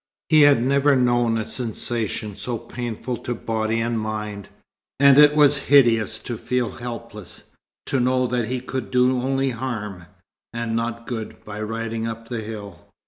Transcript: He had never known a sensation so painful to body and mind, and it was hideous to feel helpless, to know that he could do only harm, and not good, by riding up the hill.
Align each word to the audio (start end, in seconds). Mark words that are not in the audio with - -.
He 0.29 0.41
had 0.41 0.63
never 0.63 0.95
known 0.95 1.37
a 1.37 1.45
sensation 1.45 2.35
so 2.35 2.57
painful 2.57 3.17
to 3.17 3.35
body 3.35 3.79
and 3.79 3.99
mind, 3.99 4.49
and 4.99 5.19
it 5.19 5.35
was 5.35 5.57
hideous 5.69 6.17
to 6.23 6.37
feel 6.37 6.71
helpless, 6.71 7.43
to 7.85 7.99
know 7.99 8.25
that 8.25 8.47
he 8.47 8.61
could 8.61 8.89
do 8.89 9.21
only 9.21 9.51
harm, 9.51 10.07
and 10.53 10.75
not 10.75 11.05
good, 11.05 11.45
by 11.45 11.61
riding 11.61 12.07
up 12.07 12.29
the 12.29 12.41
hill. 12.41 12.87